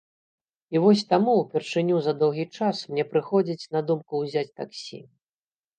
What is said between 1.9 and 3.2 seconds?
за доўгі час мне